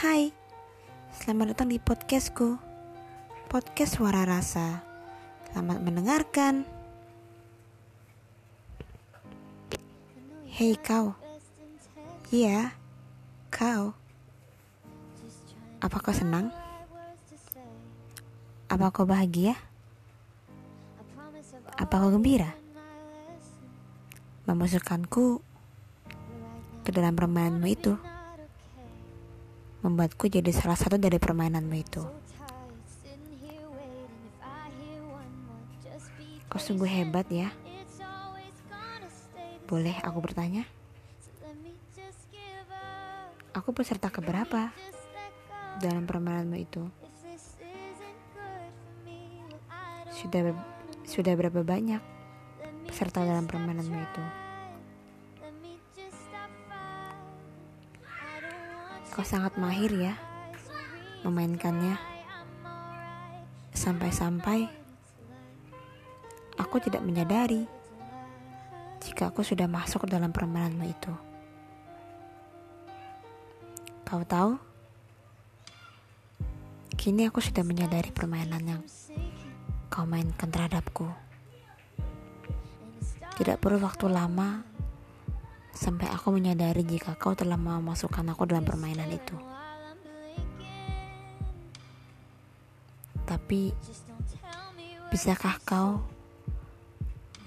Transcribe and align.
Hai, 0.00 0.32
selamat 1.12 1.52
datang 1.52 1.68
di 1.68 1.76
podcastku 1.76 2.56
Podcast 3.52 4.00
Suara 4.00 4.24
Rasa 4.24 4.80
Selamat 5.44 5.76
mendengarkan 5.84 6.64
Hei 10.56 10.72
kau 10.80 11.12
Iya, 12.32 12.72
kau 13.52 13.92
Apa 15.84 15.96
kau 16.00 16.16
senang? 16.16 16.48
Apa 18.72 18.88
kau 18.96 19.04
bahagia? 19.04 19.52
Apa 21.76 22.00
kau 22.00 22.08
gembira? 22.08 22.56
Memasukkanku 24.48 25.44
ke 26.88 26.88
dalam 26.88 27.12
permainanmu 27.12 27.68
itu 27.68 28.00
membuatku 29.80 30.28
jadi 30.28 30.52
salah 30.52 30.76
satu 30.76 31.00
dari 31.00 31.16
permainanmu 31.16 31.76
itu. 31.76 32.04
Kau 36.50 36.58
sungguh 36.60 36.90
hebat 36.90 37.30
ya. 37.30 37.48
Boleh 39.70 39.94
aku 40.02 40.18
bertanya? 40.18 40.66
Aku 43.54 43.70
peserta 43.70 44.10
keberapa 44.10 44.74
dalam 45.78 46.04
permainanmu 46.04 46.58
itu? 46.58 46.82
Sudah 50.10 50.52
sudah 51.06 51.32
berapa 51.38 51.64
banyak 51.64 52.02
peserta 52.84 53.24
dalam 53.24 53.46
permainanmu 53.48 53.96
itu? 53.96 54.49
Kau 59.10 59.26
sangat 59.26 59.58
mahir 59.58 59.90
ya 59.90 60.14
memainkannya. 61.26 61.98
Sampai-sampai 63.74 64.70
aku 66.54 66.76
tidak 66.78 67.02
menyadari 67.02 67.64
jika 69.00 69.32
aku 69.32 69.42
sudah 69.42 69.66
masuk 69.66 70.06
dalam 70.06 70.30
permainanmu 70.30 70.84
itu. 70.86 71.14
Kau 74.06 74.22
tahu? 74.26 74.58
Kini 76.94 77.26
aku 77.26 77.40
sudah 77.40 77.64
menyadari 77.64 78.12
permainan 78.12 78.62
yang 78.62 78.82
kau 79.88 80.04
mainkan 80.04 80.52
terhadapku. 80.52 81.08
Tidak 83.40 83.56
perlu 83.56 83.80
waktu 83.80 84.06
lama 84.12 84.69
sampai 85.70 86.10
aku 86.10 86.34
menyadari 86.34 86.82
jika 86.82 87.14
kau 87.14 87.34
telah 87.34 87.56
memasukkan 87.56 88.26
aku 88.34 88.46
dalam 88.46 88.66
permainan 88.66 89.10
itu. 89.10 89.36
Tapi, 93.26 93.70
bisakah 95.14 95.62
kau 95.62 96.02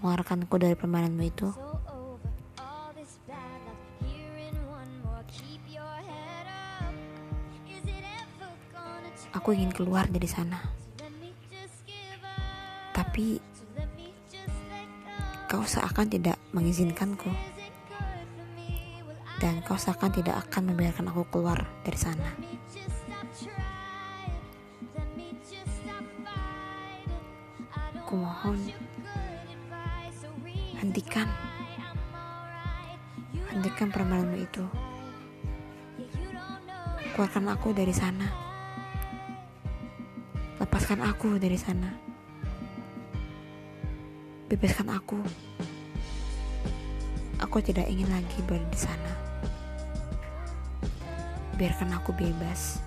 mengeluarkanku 0.00 0.56
dari 0.56 0.72
permainanmu 0.72 1.24
itu? 1.24 1.48
Aku 9.36 9.52
ingin 9.52 9.68
keluar 9.68 10.08
dari 10.08 10.24
sana. 10.24 10.64
Tapi, 12.96 13.36
kau 15.44 15.60
seakan 15.60 16.08
tidak 16.08 16.40
mengizinkanku 16.56 17.55
dan 19.46 19.62
kau 19.62 19.78
seakan 19.78 20.10
tidak 20.10 20.42
akan 20.42 20.74
membiarkan 20.74 21.06
aku 21.06 21.22
keluar 21.30 21.70
dari 21.86 21.94
sana. 21.94 22.34
Kumohon, 28.02 28.58
hentikan, 30.82 31.30
hentikan 33.54 33.88
permainanmu 33.94 34.34
itu. 34.42 34.66
Keluarkan 37.14 37.46
aku 37.46 37.70
dari 37.70 37.94
sana. 37.94 38.26
Lepaskan 40.58 41.06
aku 41.06 41.38
dari 41.38 41.54
sana. 41.54 41.94
Bebaskan 44.50 44.90
aku. 44.90 45.22
Aku 47.46 47.62
tidak 47.62 47.86
ingin 47.86 48.10
lagi 48.10 48.42
berada 48.42 48.66
di 48.74 48.80
sana 48.82 49.25
biarkan 51.56 51.96
aku 51.96 52.12
bebas. 52.12 52.84